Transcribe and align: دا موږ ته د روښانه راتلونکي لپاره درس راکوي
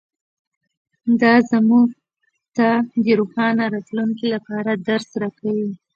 دا 1.21 1.33
موږ 1.69 1.89
ته 2.55 2.67
د 3.03 3.05
روښانه 3.19 3.63
راتلونکي 3.73 4.27
لپاره 4.35 4.71
درس 4.87 5.07
راکوي 5.21 5.69